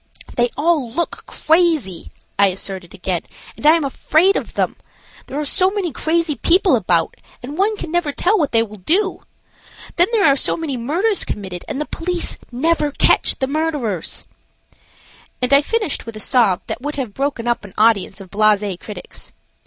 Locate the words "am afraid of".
3.75-4.55